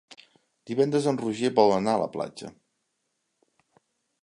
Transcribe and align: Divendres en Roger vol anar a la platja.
Divendres 0.69 1.09
en 1.11 1.19
Roger 1.23 1.51
vol 1.59 1.75
anar 1.75 1.95
a 1.97 2.01
la 2.05 2.09
platja. 2.17 2.51